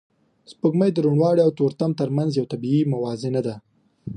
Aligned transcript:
سپوږمۍ 0.51 0.89
د 0.93 0.97
روڼوالی 1.05 1.41
او 1.45 1.51
تورتم 1.59 1.91
تر 1.99 2.09
منځ 2.17 2.31
یو 2.33 2.45
طبیعي 2.53 2.81
موازنه 2.93 3.41
ده 3.47 3.55